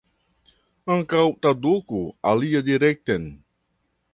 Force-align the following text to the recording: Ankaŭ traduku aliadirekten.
Ankaŭ 0.95 1.25
traduku 1.45 2.01
aliadirekten. 2.31 3.33